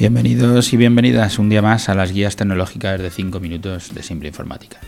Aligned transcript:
Bienvenidos 0.00 0.72
y 0.72 0.78
bienvenidas 0.78 1.38
un 1.38 1.50
día 1.50 1.60
más 1.60 1.90
a 1.90 1.94
las 1.94 2.10
guías 2.10 2.34
tecnológicas 2.34 2.98
de 2.98 3.10
5 3.10 3.38
minutos 3.38 3.94
de 3.94 4.02
Simple 4.02 4.28
Informática, 4.28 4.78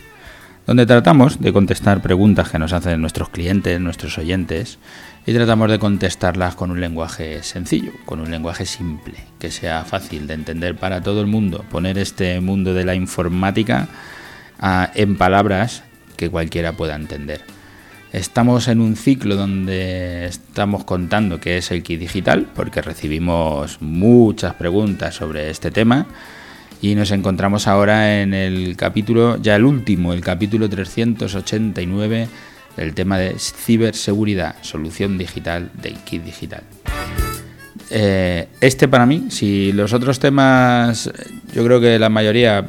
donde 0.65 0.87
tratamos 0.87 1.39
de 1.39 1.53
contestar 1.53 2.01
preguntas 2.01 2.49
que 2.49 2.57
nos 2.57 2.73
hacen 2.73 2.99
nuestros 2.99 3.29
clientes, 3.29 3.79
nuestros 3.79 4.17
oyentes, 4.17 4.79
y 5.27 5.33
tratamos 5.35 5.69
de 5.69 5.77
contestarlas 5.77 6.55
con 6.55 6.71
un 6.71 6.81
lenguaje 6.81 7.43
sencillo, 7.43 7.91
con 8.05 8.21
un 8.21 8.31
lenguaje 8.31 8.65
simple, 8.65 9.13
que 9.37 9.51
sea 9.51 9.85
fácil 9.85 10.25
de 10.25 10.33
entender 10.33 10.75
para 10.77 11.03
todo 11.03 11.21
el 11.21 11.27
mundo, 11.27 11.63
poner 11.69 11.99
este 11.99 12.41
mundo 12.41 12.73
de 12.73 12.83
la 12.83 12.95
informática 12.95 13.89
ah, 14.59 14.89
en 14.95 15.15
palabras 15.15 15.83
que 16.17 16.31
cualquiera 16.31 16.73
pueda 16.73 16.95
entender. 16.95 17.52
Estamos 18.13 18.67
en 18.67 18.79
un 18.79 18.95
ciclo 18.95 19.35
donde 19.35 20.27
estamos 20.27 20.83
contando 20.83 21.39
qué 21.39 21.57
es 21.57 21.71
el 21.71 21.81
kit 21.81 21.99
digital, 21.99 22.47
porque 22.53 22.83
recibimos 22.83 23.81
muchas 23.81 24.53
preguntas 24.53 25.15
sobre 25.15 25.49
este 25.49 25.71
tema 25.71 26.05
y 26.79 26.93
nos 26.93 27.09
encontramos 27.09 27.65
ahora 27.65 28.21
en 28.21 28.35
el 28.35 28.77
capítulo, 28.77 29.41
ya 29.41 29.55
el 29.55 29.65
último, 29.65 30.13
el 30.13 30.21
capítulo 30.21 30.69
389 30.69 32.27
del 32.77 32.93
tema 32.93 33.17
de 33.17 33.33
ciberseguridad, 33.39 34.57
solución 34.61 35.17
digital 35.17 35.71
del 35.81 35.95
kit 35.95 36.23
digital. 36.23 36.61
Eh, 37.89 38.47
este 38.61 38.87
para 38.87 39.07
mí, 39.07 39.25
si 39.29 39.71
los 39.71 39.91
otros 39.91 40.19
temas, 40.19 41.11
yo 41.51 41.65
creo 41.65 41.81
que 41.81 41.97
la 41.97 42.09
mayoría 42.09 42.63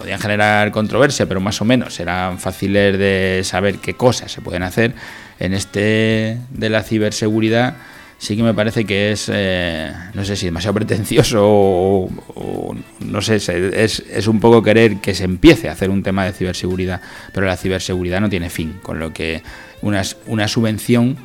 podían 0.00 0.18
generar 0.18 0.70
controversia, 0.70 1.26
pero 1.26 1.40
más 1.40 1.60
o 1.60 1.66
menos 1.66 2.00
eran 2.00 2.38
fáciles 2.38 2.98
de 2.98 3.42
saber 3.44 3.76
qué 3.76 3.94
cosas 3.94 4.32
se 4.32 4.40
pueden 4.40 4.62
hacer. 4.62 4.94
En 5.38 5.52
este 5.52 6.38
de 6.48 6.70
la 6.70 6.82
ciberseguridad 6.82 7.76
sí 8.16 8.34
que 8.34 8.42
me 8.42 8.54
parece 8.54 8.86
que 8.86 9.12
es, 9.12 9.30
eh, 9.30 9.92
no 10.14 10.24
sé 10.24 10.36
si 10.36 10.46
demasiado 10.46 10.72
pretencioso 10.80 11.42
o, 11.42 12.74
no 13.00 13.20
sé, 13.20 13.36
es, 13.36 13.48
es, 13.50 14.26
un 14.26 14.40
poco 14.40 14.62
querer 14.62 15.02
que 15.02 15.14
se 15.14 15.24
empiece 15.24 15.68
a 15.68 15.72
hacer 15.72 15.90
un 15.90 16.02
tema 16.02 16.24
de 16.24 16.32
ciberseguridad, 16.32 17.02
pero 17.34 17.46
la 17.46 17.58
ciberseguridad 17.58 18.22
no 18.22 18.30
tiene 18.30 18.48
fin, 18.48 18.78
con 18.82 18.98
lo 18.98 19.12
que 19.12 19.42
una, 19.82 20.00
una 20.26 20.48
subvención 20.48 21.18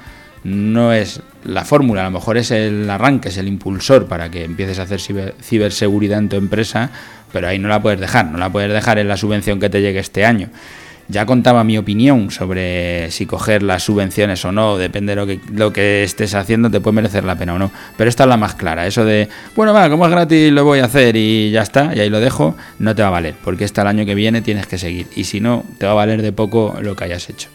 no 0.44 0.92
es 0.92 1.22
la 1.46 1.64
fórmula, 1.64 2.02
a 2.02 2.06
lo 2.06 2.12
mejor 2.12 2.38
es 2.38 2.52
el 2.52 2.90
arranque, 2.90 3.30
es 3.30 3.38
el 3.38 3.48
impulsor 3.48 4.08
para 4.08 4.30
que 4.30 4.44
empieces 4.44 4.80
a 4.80 4.84
hacer 4.84 5.00
ciberseguridad 5.00 6.20
en 6.20 6.30
tu 6.30 6.36
empresa, 6.36 6.92
pero 7.36 7.50
ahí 7.50 7.60
no 7.60 7.68
la 7.68 7.82
puedes 7.82 8.00
dejar, 8.00 8.28
no 8.32 8.38
la 8.38 8.50
puedes 8.50 8.72
dejar 8.72 8.98
en 8.98 9.10
la 9.10 9.18
subvención 9.18 9.60
que 9.60 9.70
te 9.70 9.82
llegue 9.82 10.00
este 10.00 10.26
año. 10.26 10.48
Ya 11.10 11.26
contaba 11.26 11.66
mi 11.66 11.78
opinión 11.78 12.32
sobre 12.32 13.12
si 13.12 13.26
coger 13.26 13.62
las 13.62 13.84
subvenciones 13.84 14.46
o 14.46 14.54
no, 14.54 14.78
depende 14.78 15.12
de 15.12 15.16
lo 15.18 15.28
que, 15.28 15.42
lo 15.52 15.74
que 15.74 16.06
estés 16.06 16.34
haciendo, 16.34 16.72
te 16.72 16.80
puede 16.80 16.96
merecer 16.96 17.26
la 17.26 17.36
pena 17.36 17.56
o 17.56 17.60
no. 17.60 17.72
Pero 17.98 18.10
esta 18.10 18.24
es 18.24 18.30
la 18.30 18.38
más 18.38 18.56
clara, 18.56 18.88
eso 18.88 19.04
de, 19.04 19.28
bueno, 19.54 19.74
va, 19.74 19.90
como 19.90 20.06
es 20.06 20.12
gratis 20.12 20.50
lo 20.54 20.64
voy 20.64 20.80
a 20.80 20.86
hacer 20.86 21.18
y 21.18 21.52
ya 21.52 21.62
está, 21.62 21.94
y 21.94 22.00
ahí 22.00 22.10
lo 22.10 22.22
dejo, 22.22 22.56
no 22.80 22.96
te 22.96 23.02
va 23.02 23.10
a 23.10 23.12
valer, 23.12 23.36
porque 23.44 23.66
hasta 23.66 23.82
el 23.82 23.90
año 23.90 24.06
que 24.06 24.16
viene 24.16 24.42
tienes 24.42 24.66
que 24.66 24.78
seguir, 24.78 25.08
y 25.14 25.26
si 25.26 25.42
no, 25.42 25.66
te 25.78 25.86
va 25.86 25.92
a 25.92 25.96
valer 25.96 26.22
de 26.22 26.32
poco 26.32 26.78
lo 26.82 26.96
que 26.96 27.04
hayas 27.04 27.30
hecho. 27.30 27.50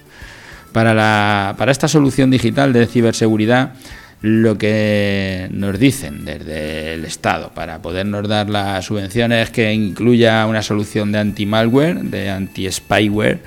Para, 0.72 0.92
la, 0.92 1.54
para 1.56 1.72
esta 1.72 1.88
solución 1.88 2.30
digital 2.30 2.74
de 2.74 2.86
ciberseguridad, 2.86 3.72
lo 4.22 4.58
que 4.58 5.48
nos 5.50 5.78
dicen 5.78 6.24
desde 6.24 6.94
el 6.94 7.04
Estado 7.04 7.52
para 7.54 7.80
podernos 7.80 8.28
dar 8.28 8.50
las 8.50 8.84
subvenciones 8.84 9.48
es 9.48 9.50
que 9.50 9.72
incluya 9.72 10.46
una 10.46 10.62
solución 10.62 11.10
de 11.10 11.18
anti-malware, 11.20 12.02
de 12.02 12.30
anti-spyware, 12.30 13.40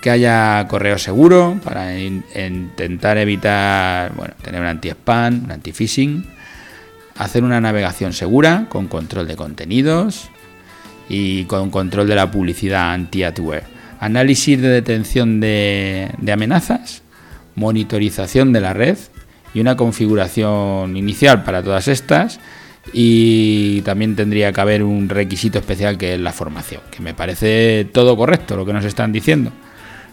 que 0.00 0.10
haya 0.10 0.66
correo 0.68 0.98
seguro 0.98 1.60
para 1.62 1.98
intentar 1.98 3.18
evitar, 3.18 4.14
bueno, 4.14 4.34
tener 4.42 4.62
un 4.62 4.66
anti-spam, 4.66 5.44
un 5.44 5.52
anti-phishing, 5.52 6.24
hacer 7.16 7.44
una 7.44 7.60
navegación 7.60 8.14
segura 8.14 8.66
con 8.70 8.88
control 8.88 9.28
de 9.28 9.36
contenidos 9.36 10.30
y 11.08 11.44
con 11.44 11.70
control 11.70 12.08
de 12.08 12.16
la 12.16 12.30
publicidad 12.30 12.94
anti-adware, 12.94 13.64
análisis 14.00 14.60
de 14.60 14.68
detención 14.68 15.38
de 15.38 16.10
amenazas, 16.32 17.02
monitorización 17.54 18.52
de 18.54 18.60
la 18.62 18.72
red, 18.72 18.96
y 19.54 19.60
una 19.60 19.76
configuración 19.76 20.96
inicial 20.96 21.44
para 21.44 21.62
todas 21.62 21.88
estas 21.88 22.40
y 22.92 23.80
también 23.82 24.16
tendría 24.16 24.52
que 24.52 24.60
haber 24.60 24.82
un 24.82 25.08
requisito 25.08 25.58
especial 25.58 25.98
que 25.98 26.14
es 26.14 26.20
la 26.20 26.32
formación, 26.32 26.80
que 26.90 27.02
me 27.02 27.14
parece 27.14 27.86
todo 27.92 28.16
correcto 28.16 28.56
lo 28.56 28.66
que 28.66 28.72
nos 28.72 28.84
están 28.84 29.12
diciendo. 29.12 29.52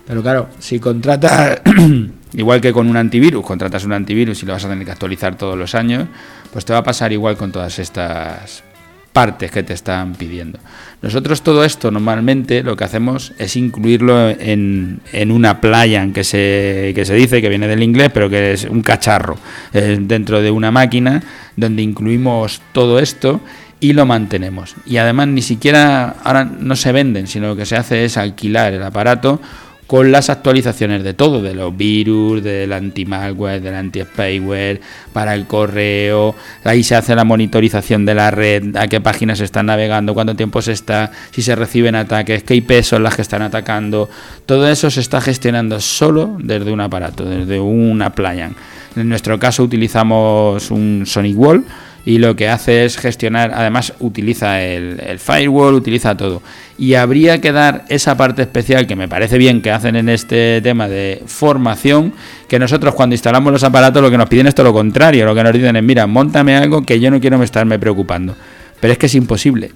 Pero 0.06 0.22
claro, 0.22 0.50
si 0.60 0.80
contratas, 0.80 1.62
igual 2.34 2.62
que 2.62 2.74
con 2.74 2.88
un 2.88 2.98
antivirus, 2.98 3.46
contratas 3.46 3.86
un 3.86 3.94
antivirus 3.94 4.42
y 4.44 4.46
lo 4.46 4.54
vas 4.54 4.66
a 4.66 4.70
tener 4.70 4.86
que 4.86 4.92
actualizar 4.92 5.36
todos 5.36 5.58
los 5.58 5.76
años, 5.76 6.08
pues 6.52 6.66
te 6.66 6.74
va 6.74 6.80
a 6.80 6.84
pasar 6.84 7.12
igual 7.12 7.38
con 7.38 7.52
todas 7.52 7.80
estas 7.80 8.64
partes 9.12 9.52
que 9.52 9.64
te 9.64 9.74
están 9.74 10.14
pidiendo. 10.16 10.60
Nosotros 11.02 11.42
todo 11.42 11.64
esto 11.64 11.92
normalmente 11.92 12.64
lo 12.64 12.76
que 12.76 12.84
hacemos 12.84 13.34
es 13.38 13.56
incluirlo 13.56 14.30
en, 14.30 15.00
en 15.14 15.32
una 15.32 15.62
playa 15.62 16.08
que 16.14 16.24
se, 16.24 16.92
que 16.94 17.06
se 17.06 17.16
dice, 17.16 17.42
que 17.42 17.50
viene 17.50 17.68
del 17.68 17.84
inglés, 17.84 18.12
pero 18.14 18.30
que 18.30 18.54
es 18.54 18.66
un 18.66 18.82
cacharro 18.82 19.38
dentro 19.72 20.42
de 20.42 20.52
una 20.52 20.72
máquina 20.72 21.24
donde 21.56 21.82
incluimos 21.82 22.62
todo 22.74 23.00
esto 23.00 23.42
y 23.80 23.94
lo 23.94 24.06
mantenemos. 24.06 24.76
Y 24.86 24.98
además 24.98 25.30
ni 25.30 25.42
siquiera 25.42 26.16
ahora 26.24 26.44
no 26.44 26.76
se 26.76 26.92
venden, 26.92 27.28
sino 27.28 27.48
lo 27.48 27.56
que 27.56 27.66
se 27.66 27.78
hace 27.78 28.06
es 28.06 28.18
alquilar 28.18 28.74
el 28.74 28.84
aparato 28.84 29.42
con 29.90 30.12
las 30.12 30.30
actualizaciones 30.30 31.04
de 31.04 31.16
todo, 31.16 31.42
de 31.42 31.56
los 31.56 31.76
virus, 31.76 32.44
del 32.44 32.74
anti-malware, 32.74 33.60
del 33.60 33.74
anti-spyware, 33.74 34.80
para 35.14 35.34
el 35.34 35.48
correo, 35.48 36.36
ahí 36.64 36.84
se 36.84 36.94
hace 36.96 37.16
la 37.16 37.24
monitorización 37.24 38.06
de 38.06 38.14
la 38.14 38.30
red, 38.30 38.76
a 38.76 38.88
qué 38.88 39.02
páginas 39.02 39.40
se 39.40 39.46
están 39.46 39.66
navegando, 39.66 40.14
cuánto 40.14 40.36
tiempo 40.36 40.62
se 40.62 40.74
está, 40.74 41.12
si 41.32 41.42
se 41.42 41.56
reciben 41.56 41.96
ataques, 41.96 42.44
qué 42.44 42.54
IP 42.54 42.84
son 42.84 43.02
las 43.02 43.16
que 43.16 43.24
están 43.24 43.42
atacando, 43.42 44.08
todo 44.46 44.70
eso 44.70 44.92
se 44.92 45.00
está 45.00 45.22
gestionando 45.22 45.80
solo 45.80 46.38
desde 46.38 46.72
un 46.72 46.82
aparato, 46.82 47.26
desde 47.26 47.60
una 47.60 48.12
playa. 48.12 48.52
En 48.96 49.10
nuestro 49.10 49.40
caso 49.40 49.64
utilizamos 49.64 50.70
un 50.70 51.06
Sonic 51.08 51.36
Wall, 51.36 51.66
y 52.10 52.18
lo 52.18 52.36
que 52.36 52.50
hace 52.50 52.86
es 52.86 52.98
gestionar, 52.98 53.52
además 53.54 53.94
utiliza 54.00 54.64
el, 54.64 55.20
firewall, 55.20 55.76
utiliza 55.76 56.18
todo. 56.18 56.42
Y 56.76 56.96
habría 56.96 57.40
que 57.40 57.52
dar 57.52 57.86
esa 57.88 58.18
parte 58.18 58.42
especial 58.42 58.88
que 58.88 58.96
me 58.96 59.08
parece 59.08 59.38
bien 59.38 59.62
que 59.62 59.70
hacen 59.70 59.96
en 59.96 60.10
este 60.10 60.60
tema 60.64 60.88
de 60.88 61.22
formación, 61.28 62.14
que 62.48 62.58
nosotros 62.58 62.96
cuando 62.96 63.14
instalamos 63.14 63.54
los 63.54 63.64
aparatos 63.64 64.02
lo 64.02 64.10
que 64.10 64.18
nos 64.18 64.28
piden 64.28 64.48
es 64.48 64.56
todo 64.56 64.66
lo 64.66 64.74
contrario, 64.74 65.24
lo 65.24 65.36
que 65.36 65.44
nos 65.44 65.54
dicen 65.54 65.76
es, 65.76 65.84
mira, 65.84 66.08
montame 66.08 66.56
algo 66.56 66.82
que 66.82 67.00
yo 67.00 67.12
no 67.12 67.20
quiero 67.20 67.44
estarme 67.44 67.78
preocupando. 67.78 68.36
Pero 68.80 68.92
es 68.92 68.98
que 68.98 69.06
es 69.06 69.14
imposible. 69.14 69.70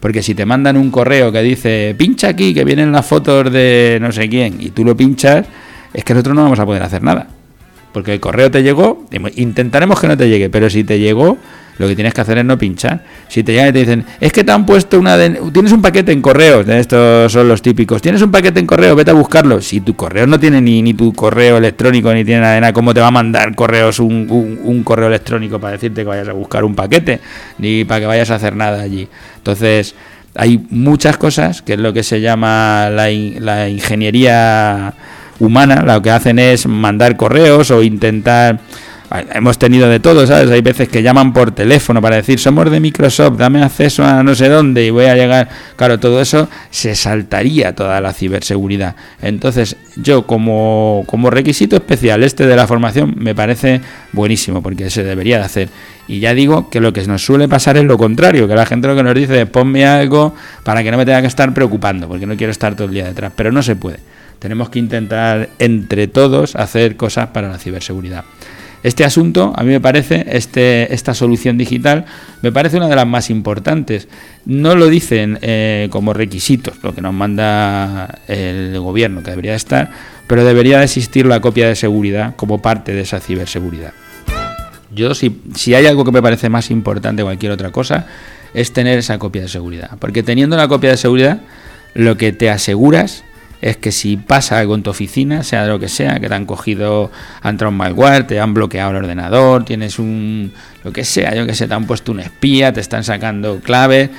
Porque 0.00 0.24
si 0.24 0.34
te 0.34 0.44
mandan 0.44 0.76
un 0.76 0.90
correo 0.90 1.30
que 1.30 1.40
dice, 1.40 1.94
pincha 1.96 2.30
aquí, 2.30 2.52
que 2.52 2.64
vienen 2.64 2.90
las 2.90 3.06
fotos 3.06 3.52
de 3.52 3.98
no 4.00 4.10
sé 4.10 4.28
quién, 4.28 4.56
y 4.58 4.70
tú 4.70 4.84
lo 4.84 4.96
pinchas, 4.96 5.46
es 5.94 6.02
que 6.02 6.14
nosotros 6.14 6.34
no 6.34 6.42
vamos 6.42 6.58
a 6.58 6.66
poder 6.66 6.82
hacer 6.82 7.04
nada. 7.04 7.28
Porque 7.92 8.12
el 8.12 8.18
correo 8.18 8.50
te 8.50 8.64
llegó, 8.64 9.06
intentaremos 9.36 10.00
que 10.00 10.08
no 10.08 10.16
te 10.16 10.28
llegue, 10.28 10.50
pero 10.50 10.68
si 10.68 10.82
te 10.82 10.98
llegó, 10.98 11.38
lo 11.78 11.86
que 11.86 11.94
tienes 11.94 12.14
que 12.14 12.20
hacer 12.20 12.38
es 12.38 12.44
no 12.44 12.56
pinchar. 12.56 13.02
Si 13.28 13.42
te 13.42 13.52
llegan 13.52 13.68
y 13.68 13.72
te 13.72 13.78
dicen, 13.80 14.04
es 14.20 14.32
que 14.32 14.44
te 14.44 14.52
han 14.52 14.64
puesto 14.64 14.98
una... 14.98 15.16
Tienes 15.52 15.72
un 15.72 15.82
paquete 15.82 16.12
en 16.12 16.22
correos, 16.22 16.66
estos 16.68 17.30
son 17.30 17.48
los 17.48 17.60
típicos. 17.60 18.00
Tienes 18.00 18.22
un 18.22 18.30
paquete 18.30 18.60
en 18.60 18.66
correo, 18.66 18.96
vete 18.96 19.10
a 19.10 19.14
buscarlo. 19.14 19.60
Si 19.60 19.80
tu 19.80 19.94
correo 19.94 20.26
no 20.26 20.40
tiene 20.40 20.60
ni, 20.60 20.82
ni 20.82 20.94
tu 20.94 21.12
correo 21.12 21.58
electrónico, 21.58 22.12
ni 22.12 22.24
tiene 22.24 22.40
nada 22.40 22.54
de 22.54 22.60
nada, 22.60 22.72
¿cómo 22.72 22.94
te 22.94 23.00
va 23.00 23.08
a 23.08 23.10
mandar 23.10 23.54
correos 23.54 23.98
un, 23.98 24.26
un, 24.62 24.82
correo 24.84 25.08
electrónico 25.08 25.58
para 25.58 25.72
decirte 25.72 26.02
que 26.02 26.08
vayas 26.08 26.28
a 26.28 26.32
buscar 26.32 26.64
un 26.64 26.74
paquete? 26.74 27.20
Ni 27.58 27.84
para 27.84 28.00
que 28.00 28.06
vayas 28.06 28.30
a 28.30 28.36
hacer 28.36 28.56
nada 28.56 28.80
allí. 28.80 29.08
Entonces, 29.36 29.94
hay 30.34 30.64
muchas 30.70 31.16
cosas, 31.16 31.62
que 31.62 31.74
es 31.74 31.78
lo 31.78 31.92
que 31.92 32.02
se 32.02 32.20
llama 32.20 32.88
la, 32.90 33.08
la 33.40 33.68
ingeniería 33.68 34.94
humana, 35.38 35.82
lo 35.82 36.00
que 36.02 36.10
hacen 36.10 36.38
es 36.38 36.66
mandar 36.66 37.16
correos 37.16 37.70
o 37.70 37.82
intentar 37.82 38.60
hemos 39.32 39.58
tenido 39.58 39.88
de 39.88 40.00
todo, 40.00 40.26
¿sabes? 40.26 40.50
Hay 40.50 40.60
veces 40.60 40.88
que 40.88 41.02
llaman 41.02 41.32
por 41.32 41.52
teléfono 41.52 42.02
para 42.02 42.16
decir, 42.16 42.38
somos 42.38 42.70
de 42.70 42.80
Microsoft, 42.80 43.36
dame 43.36 43.62
acceso 43.62 44.04
a 44.04 44.22
no 44.22 44.34
sé 44.34 44.48
dónde 44.48 44.84
y 44.84 44.90
voy 44.90 45.06
a 45.06 45.14
llegar. 45.14 45.48
Claro, 45.76 45.98
todo 45.98 46.20
eso 46.20 46.48
se 46.70 46.94
saltaría 46.94 47.74
toda 47.74 48.00
la 48.00 48.12
ciberseguridad. 48.12 48.96
Entonces, 49.22 49.76
yo 49.96 50.26
como, 50.26 51.04
requisito 51.30 51.76
especial 51.76 52.22
este 52.22 52.46
de 52.46 52.56
la 52.56 52.66
formación 52.66 53.14
me 53.16 53.34
parece 53.34 53.80
buenísimo 54.12 54.62
porque 54.62 54.90
se 54.90 55.04
debería 55.04 55.38
de 55.38 55.44
hacer. 55.44 55.68
Y 56.08 56.20
ya 56.20 56.34
digo 56.34 56.70
que 56.70 56.80
lo 56.80 56.92
que 56.92 57.04
nos 57.06 57.24
suele 57.24 57.48
pasar 57.48 57.76
es 57.76 57.84
lo 57.84 57.98
contrario, 57.98 58.46
que 58.46 58.54
la 58.54 58.66
gente 58.66 58.88
lo 58.88 58.96
que 58.96 59.02
nos 59.02 59.14
dice 59.14 59.42
es 59.42 59.48
ponme 59.48 59.86
algo 59.86 60.34
para 60.64 60.82
que 60.82 60.90
no 60.90 60.96
me 60.96 61.04
tenga 61.04 61.20
que 61.20 61.26
estar 61.26 61.52
preocupando, 61.52 62.08
porque 62.08 62.26
no 62.26 62.36
quiero 62.36 62.50
estar 62.50 62.74
todo 62.74 62.86
el 62.86 62.94
día 62.94 63.04
detrás. 63.04 63.32
Pero 63.34 63.52
no 63.52 63.62
se 63.62 63.76
puede. 63.76 63.98
Tenemos 64.38 64.68
que 64.68 64.78
intentar 64.78 65.48
entre 65.58 66.08
todos 66.08 66.56
hacer 66.56 66.96
cosas 66.96 67.28
para 67.28 67.48
la 67.48 67.58
ciberseguridad. 67.58 68.24
Este 68.86 69.04
asunto, 69.04 69.52
a 69.56 69.64
mí 69.64 69.70
me 69.70 69.80
parece, 69.80 70.24
este, 70.30 70.94
esta 70.94 71.12
solución 71.12 71.58
digital, 71.58 72.04
me 72.40 72.52
parece 72.52 72.76
una 72.76 72.86
de 72.86 72.94
las 72.94 73.04
más 73.04 73.30
importantes. 73.30 74.06
No 74.44 74.76
lo 74.76 74.86
dicen 74.86 75.40
eh, 75.42 75.88
como 75.90 76.12
requisitos, 76.12 76.76
lo 76.84 76.94
que 76.94 77.02
nos 77.02 77.12
manda 77.12 78.20
el 78.28 78.78
gobierno, 78.78 79.24
que 79.24 79.30
debería 79.30 79.56
estar, 79.56 79.90
pero 80.28 80.44
debería 80.44 80.84
existir 80.84 81.26
la 81.26 81.40
copia 81.40 81.66
de 81.66 81.74
seguridad 81.74 82.36
como 82.36 82.62
parte 82.62 82.94
de 82.94 83.00
esa 83.00 83.18
ciberseguridad. 83.18 83.92
Yo 84.94 85.16
si, 85.16 85.42
si 85.56 85.74
hay 85.74 85.86
algo 85.86 86.04
que 86.04 86.12
me 86.12 86.22
parece 86.22 86.48
más 86.48 86.70
importante 86.70 87.22
que 87.22 87.24
cualquier 87.24 87.50
otra 87.50 87.72
cosa, 87.72 88.06
es 88.54 88.72
tener 88.72 89.00
esa 89.00 89.18
copia 89.18 89.42
de 89.42 89.48
seguridad. 89.48 89.90
Porque 89.98 90.22
teniendo 90.22 90.56
la 90.56 90.68
copia 90.68 90.90
de 90.90 90.96
seguridad, 90.96 91.40
lo 91.94 92.16
que 92.16 92.32
te 92.32 92.50
aseguras 92.50 93.24
es 93.60 93.76
que 93.76 93.92
si 93.92 94.16
pasa 94.16 94.58
algo 94.58 94.74
en 94.74 94.82
tu 94.82 94.90
oficina, 94.90 95.42
sea 95.42 95.66
lo 95.66 95.78
que 95.78 95.88
sea, 95.88 96.20
que 96.20 96.28
te 96.28 96.34
han 96.34 96.46
cogido, 96.46 97.10
han 97.42 97.54
entrado 97.54 97.70
un 97.70 97.76
malware, 97.76 98.26
te 98.26 98.40
han 98.40 98.54
bloqueado 98.54 98.90
el 98.90 98.96
ordenador, 98.96 99.64
tienes 99.64 99.98
un, 99.98 100.52
lo 100.84 100.92
que 100.92 101.04
sea, 101.04 101.34
yo 101.34 101.46
que 101.46 101.54
sé, 101.54 101.66
te 101.66 101.74
han 101.74 101.86
puesto 101.86 102.12
un 102.12 102.20
espía, 102.20 102.72
te 102.72 102.80
están 102.80 103.04
sacando 103.04 103.60
clave, 103.60 104.10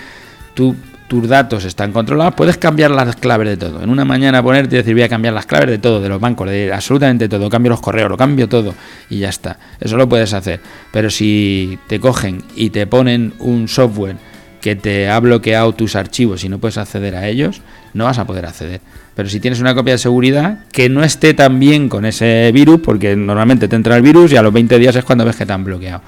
tú, 0.53 0.75
tus 1.07 1.27
datos 1.27 1.63
están 1.65 1.91
controlados, 1.91 2.33
puedes 2.33 2.57
cambiar 2.57 2.91
las 2.91 3.15
claves 3.15 3.47
de 3.47 3.57
todo. 3.57 3.81
En 3.81 3.89
una 3.89 4.05
mañana 4.05 4.43
ponerte 4.43 4.75
y 4.75 4.79
decir 4.79 4.93
voy 4.93 5.03
a 5.03 5.09
cambiar 5.09 5.33
las 5.33 5.45
claves 5.45 5.69
de 5.69 5.77
todo, 5.77 6.01
de 6.01 6.09
los 6.09 6.19
bancos, 6.19 6.49
de 6.49 6.73
absolutamente 6.73 7.29
todo, 7.29 7.49
cambio 7.49 7.69
los 7.69 7.81
correos, 7.81 8.09
lo 8.09 8.17
cambio 8.17 8.49
todo 8.49 8.73
y 9.09 9.19
ya 9.19 9.29
está. 9.29 9.57
Eso 9.79 9.95
lo 9.97 10.09
puedes 10.09 10.33
hacer. 10.33 10.59
Pero 10.91 11.09
si 11.09 11.79
te 11.87 11.99
cogen 11.99 12.43
y 12.55 12.71
te 12.71 12.87
ponen 12.87 13.33
un 13.39 13.67
software 13.67 14.17
que 14.67 14.75
te 14.75 15.07
ha 15.07 15.17
bloqueado 15.21 15.71
tus 15.71 15.95
archivos 15.95 16.43
y 16.43 16.49
no 16.49 16.59
puedes 16.59 16.77
acceder 16.77 17.15
a 17.15 17.25
ellos, 17.25 17.61
no 17.93 18.03
vas 18.03 18.19
a 18.19 18.25
poder 18.27 18.45
acceder. 18.45 18.81
Pero 19.15 19.29
si 19.29 19.39
tienes 19.39 19.61
una 19.61 19.73
copia 19.73 19.93
de 19.93 19.97
seguridad 19.97 20.65
que 20.73 20.89
no 20.89 21.05
esté 21.05 21.33
tan 21.33 21.57
bien 21.57 21.87
con 21.87 22.03
ese 22.03 22.51
virus, 22.53 22.81
porque 22.81 23.15
normalmente 23.15 23.69
te 23.69 23.77
entra 23.77 23.95
el 23.95 24.01
virus 24.01 24.33
y 24.33 24.35
a 24.35 24.41
los 24.41 24.51
20 24.51 24.77
días 24.77 24.93
es 24.97 25.05
cuando 25.05 25.23
ves 25.23 25.37
que 25.37 25.45
te 25.45 25.53
han 25.53 25.63
bloqueado 25.63 26.01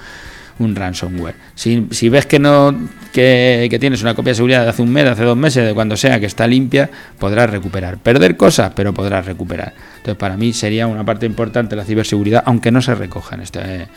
un 0.60 0.76
ransomware. 0.76 1.36
Si, 1.56 1.88
si 1.92 2.10
ves 2.10 2.26
que 2.26 2.38
no 2.38 2.78
que, 3.14 3.78
tienes 3.80 4.02
una 4.02 4.14
copia 4.14 4.32
de 4.32 4.36
seguridad 4.36 4.64
de 4.64 4.72
hace 4.72 4.82
un 4.82 4.92
mes, 4.92 5.06
de 5.06 5.12
hace 5.12 5.24
dos 5.24 5.38
meses, 5.38 5.66
de 5.66 5.74
cuando 5.74 5.96
sea, 5.96 6.20
que 6.20 6.26
está 6.26 6.46
limpia, 6.48 6.90
podrás 7.18 7.50
recuperar. 7.50 7.98
Perder 8.00 8.36
cosas, 8.36 8.74
pero 8.76 8.94
podrás 8.94 9.26
recuperar. 9.26 9.74
Entonces, 10.00 10.18
para 10.18 10.36
mí 10.36 10.52
sería 10.52 10.86
una 10.86 11.06
parte 11.06 11.26
importante 11.26 11.78
la 11.78 11.86
ciberseguridad, 11.86 12.44
aunque 12.46 12.72
no 12.72 12.82
se 12.82 12.94
recoja 12.94 13.36
en 13.36 13.42
este, 13.42 13.88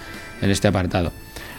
en 0.40 0.50
este 0.50 0.68
apartado. 0.68 1.10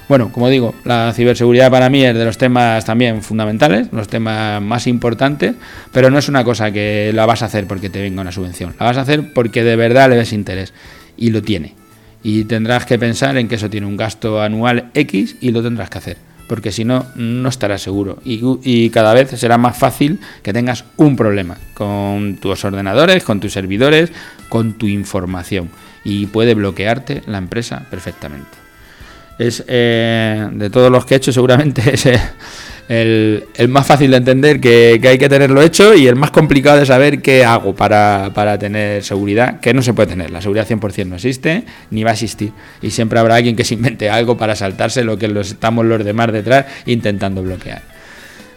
Bueno, 0.09 0.31
como 0.33 0.49
digo, 0.49 0.75
la 0.83 1.13
ciberseguridad 1.13 1.71
para 1.71 1.89
mí 1.89 2.03
es 2.03 2.13
de 2.13 2.25
los 2.25 2.37
temas 2.37 2.83
también 2.83 3.21
fundamentales, 3.21 3.87
los 3.93 4.09
temas 4.09 4.61
más 4.61 4.85
importantes, 4.85 5.55
pero 5.93 6.09
no 6.09 6.19
es 6.19 6.27
una 6.27 6.43
cosa 6.43 6.71
que 6.71 7.11
la 7.13 7.25
vas 7.25 7.41
a 7.41 7.45
hacer 7.45 7.67
porque 7.67 7.89
te 7.89 8.01
venga 8.01 8.21
una 8.21 8.31
subvención, 8.31 8.75
la 8.79 8.87
vas 8.87 8.97
a 8.97 9.01
hacer 9.01 9.31
porque 9.33 9.63
de 9.63 9.77
verdad 9.77 10.09
le 10.09 10.17
ves 10.17 10.33
interés 10.33 10.73
y 11.15 11.29
lo 11.29 11.41
tiene. 11.41 11.75
Y 12.21 12.43
tendrás 12.45 12.85
que 12.85 12.99
pensar 12.99 13.37
en 13.37 13.47
que 13.47 13.55
eso 13.55 13.69
tiene 13.69 13.87
un 13.87 13.97
gasto 13.97 14.41
anual 14.41 14.91
X 14.93 15.37
y 15.39 15.51
lo 15.51 15.63
tendrás 15.63 15.89
que 15.89 15.97
hacer, 15.97 16.17
porque 16.47 16.73
si 16.73 16.83
no, 16.83 17.05
no 17.15 17.47
estarás 17.47 17.81
seguro. 17.81 18.19
Y, 18.25 18.41
y 18.63 18.89
cada 18.89 19.13
vez 19.13 19.29
será 19.31 19.57
más 19.57 19.77
fácil 19.77 20.19
que 20.41 20.51
tengas 20.51 20.83
un 20.97 21.15
problema 21.15 21.57
con 21.73 22.37
tus 22.37 22.63
ordenadores, 22.65 23.23
con 23.23 23.39
tus 23.39 23.53
servidores, 23.53 24.11
con 24.49 24.73
tu 24.73 24.87
información. 24.87 25.69
Y 26.05 26.25
puede 26.25 26.53
bloquearte 26.53 27.23
la 27.25 27.37
empresa 27.37 27.85
perfectamente 27.89 28.62
es 29.39 29.63
eh, 29.67 30.47
de 30.51 30.69
todos 30.69 30.91
los 30.91 31.05
que 31.05 31.15
he 31.15 31.17
hecho 31.17 31.31
seguramente 31.31 31.81
es 31.93 32.05
el, 32.89 33.45
el 33.55 33.67
más 33.69 33.87
fácil 33.87 34.11
de 34.11 34.17
entender 34.17 34.59
que, 34.59 34.99
hay 35.03 35.17
que 35.17 35.29
tenerlo 35.29 35.61
hecho 35.61 35.95
y 35.95 36.07
el 36.07 36.15
más 36.15 36.31
complicado 36.31 36.79
de 36.79 36.85
saber 36.85 37.21
qué 37.21 37.45
hago 37.45 37.75
para, 37.75 38.31
para, 38.33 38.57
tener 38.57 39.03
seguridad, 39.03 39.59
que 39.59 39.73
no 39.73 39.81
se 39.81 39.93
puede 39.93 40.07
tener. 40.07 40.31
La 40.31 40.41
seguridad 40.41 40.67
100% 40.67 41.05
no 41.05 41.15
existe 41.15 41.63
ni 41.91 42.03
va 42.03 42.11
a 42.11 42.13
existir. 42.13 42.51
Y 42.81 42.91
siempre 42.91 43.19
habrá 43.19 43.35
alguien 43.35 43.55
que 43.55 43.63
se 43.63 43.75
invente 43.75 44.09
algo 44.09 44.37
para 44.37 44.55
saltarse 44.55 45.03
lo 45.03 45.17
que 45.17 45.27
estamos 45.41 45.85
los 45.85 46.03
demás 46.03 46.31
detrás 46.31 46.65
intentando 46.85 47.41
bloquear. 47.41 47.92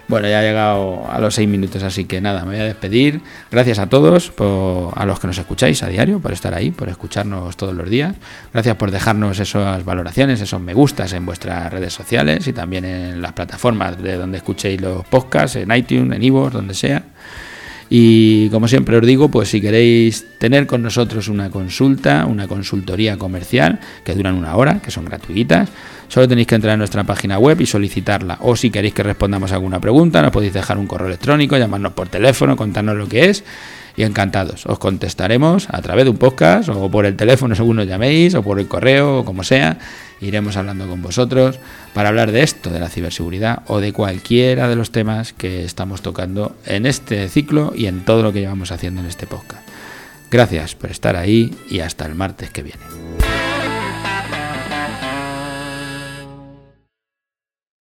Bueno, 0.09 0.29
ya 0.29 0.39
ha 0.39 0.43
llegado 0.43 1.05
a 1.11 1.19
los 1.19 1.35
seis 1.35 1.49
minutos, 1.49 1.83
así 1.83 2.05
que 2.05 2.21
nada, 2.21 2.45
me 2.45 2.53
voy 2.53 2.61
a 2.61 2.65
despedir. 2.65 3.23
Gracias 3.51 3.81
a 3.81 3.89
todos, 3.89 4.31
por, 4.31 4.93
a 4.97 5.05
los 5.05 5.19
que 5.19 5.27
nos 5.27 5.37
escucháis 5.37 5.83
a 5.83 5.89
diario, 5.89 6.21
por 6.21 6.33
estar 6.33 6.55
ahí, 6.55 6.71
por 6.71 6.89
escucharnos 6.89 7.57
todos 7.57 7.75
los 7.75 7.91
días. 7.91 8.15
Gracias 8.53 8.77
por 8.77 8.93
dejarnos 8.93 9.41
esas 9.41 9.85
valoraciones, 9.85 10.41
esos 10.41 10.61
me 10.61 10.75
gustas 10.75 11.13
en 11.13 11.27
vuestras 11.27 11.73
redes 11.73 11.93
sociales 11.93 12.47
y 12.47 12.53
también 12.53 12.85
en 12.85 13.21
las 13.21 13.33
plataformas 13.33 14.01
de 14.01 14.17
donde 14.17 14.39
escuchéis 14.39 14.81
los 14.81 15.05
podcasts, 15.07 15.57
en 15.57 15.73
iTunes, 15.73 16.17
en 16.17 16.23
Ivo, 16.23 16.51
donde 16.51 16.75
sea. 16.75 17.03
Y 17.89 18.49
como 18.51 18.69
siempre 18.69 18.97
os 18.97 19.07
digo, 19.07 19.29
pues 19.29 19.49
si 19.49 19.61
queréis 19.61 20.27
tener 20.39 20.67
con 20.67 20.83
nosotros 20.83 21.29
una 21.29 21.51
consulta, 21.51 22.27
una 22.27 22.49
consultoría 22.49 23.17
comercial, 23.17 23.79
que 24.05 24.15
duran 24.15 24.35
una 24.35 24.57
hora, 24.57 24.81
que 24.81 24.91
son 24.91 25.05
gratuitas, 25.05 25.71
Solo 26.09 26.29
tenéis 26.29 26.47
que 26.47 26.55
entrar 26.55 26.75
en 26.75 26.79
nuestra 26.79 27.05
página 27.05 27.39
web 27.39 27.61
y 27.61 27.67
solicitarla. 27.67 28.39
O 28.43 28.55
si 28.57 28.71
queréis 28.71 28.95
que 28.95 29.03
respondamos 29.03 29.53
alguna 29.53 29.81
pregunta, 29.81 30.23
nos 30.23 30.31
podéis 30.31 30.53
dejar 30.53 30.79
un 30.79 30.87
correo 30.87 31.09
electrónico, 31.09 31.57
llamarnos 31.57 31.93
por 31.93 32.09
teléfono, 32.09 32.57
contarnos 32.57 32.97
lo 32.97 33.09
que 33.09 33.29
es. 33.29 33.45
Y 33.97 34.03
encantados. 34.03 34.67
Os 34.67 34.79
contestaremos 34.79 35.69
a 35.71 35.81
través 35.81 36.05
de 36.05 36.11
un 36.11 36.19
podcast 36.19 36.69
o 36.69 36.91
por 36.91 37.07
el 37.07 37.17
teléfono 37.17 37.55
según 37.55 37.77
nos 37.77 37.87
llaméis 37.87 38.35
o 38.35 38.43
por 38.43 38.61
el 38.61 38.69
correo 38.69 39.21
o 39.21 39.25
como 39.25 39.43
sea. 39.43 39.79
Iremos 40.21 40.57
hablando 40.57 40.87
con 40.87 41.03
vosotros 41.03 41.59
para 41.95 42.11
hablar 42.11 42.33
de 42.33 42.43
esto, 42.43 42.71
de 42.71 42.81
la 42.81 42.89
ciberseguridad 42.89 43.63
o 43.67 43.81
de 43.81 43.93
cualquiera 43.93 44.69
de 44.69 44.77
los 44.77 44.91
temas 44.91 45.33
que 45.33 45.65
estamos 45.65 46.03
tocando 46.03 46.57
en 46.67 46.87
este 46.87 47.29
ciclo 47.29 47.73
y 47.75 47.87
en 47.87 48.05
todo 48.05 48.23
lo 48.23 48.33
que 48.33 48.41
llevamos 48.41 48.71
haciendo 48.71 49.01
en 49.01 49.07
este 49.07 49.27
podcast. 49.27 49.67
Gracias 50.31 50.75
por 50.75 50.91
estar 50.91 51.17
ahí 51.17 51.57
y 51.71 51.81
hasta 51.81 52.05
el 52.07 52.15
martes 52.15 52.51
que 52.51 52.63
viene. 52.63 53.06